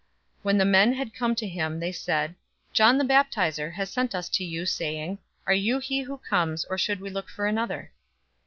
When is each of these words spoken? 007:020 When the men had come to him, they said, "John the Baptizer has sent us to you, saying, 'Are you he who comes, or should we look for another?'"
007:020 0.39 0.41
When 0.45 0.57
the 0.57 0.65
men 0.65 0.93
had 0.93 1.13
come 1.13 1.35
to 1.35 1.47
him, 1.47 1.79
they 1.79 1.91
said, 1.91 2.33
"John 2.73 2.97
the 2.97 3.03
Baptizer 3.03 3.73
has 3.73 3.91
sent 3.91 4.15
us 4.15 4.29
to 4.29 4.43
you, 4.43 4.65
saying, 4.65 5.19
'Are 5.45 5.53
you 5.53 5.77
he 5.77 6.01
who 6.01 6.17
comes, 6.17 6.65
or 6.65 6.77
should 6.79 6.99
we 6.99 7.11
look 7.11 7.29
for 7.29 7.45
another?'" 7.45 7.91